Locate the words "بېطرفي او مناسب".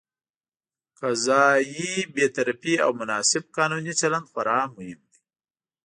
2.13-3.43